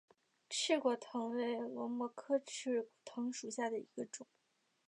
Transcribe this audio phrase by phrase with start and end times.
[0.49, 4.25] 翅果藤为萝藦科翅果藤属下的一个种。